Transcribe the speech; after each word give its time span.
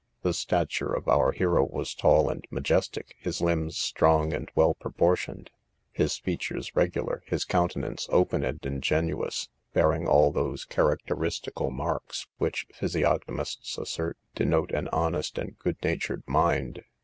The 0.23 0.33
stature 0.33 0.91
of 0.91 1.07
our 1.07 1.31
hero 1.31 1.63
was 1.63 1.93
tall 1.93 2.27
and 2.27 2.43
majestic, 2.49 3.13
his 3.19 3.39
limbs 3.39 3.77
strong 3.77 4.33
and 4.33 4.49
well 4.55 4.73
proportioned, 4.73 5.51
his 5.91 6.17
features 6.17 6.75
regular, 6.75 7.21
his 7.27 7.45
countenance 7.45 8.07
open 8.09 8.43
and 8.43 8.59
ingenuous, 8.65 9.49
bearing 9.73 10.07
all 10.07 10.31
those 10.31 10.65
characteristical 10.65 11.69
marks 11.69 12.25
which 12.39 12.65
physiognomists 12.73 13.77
assert 13.77 14.17
denote 14.33 14.71
an 14.71 14.87
honest 14.87 15.37
and 15.37 15.59
good 15.59 15.77
natured 15.83 16.23
mind. 16.25 16.81